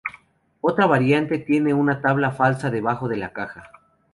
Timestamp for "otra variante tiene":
0.61-1.75